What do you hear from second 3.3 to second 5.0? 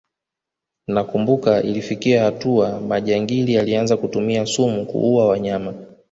yalianza kutumia sumu